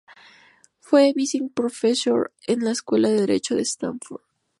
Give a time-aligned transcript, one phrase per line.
[0.79, 4.23] Fue "visiting professor" en la Escuela de Derecho de Stanford.